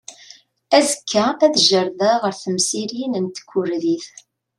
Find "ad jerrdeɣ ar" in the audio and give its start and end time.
1.45-2.35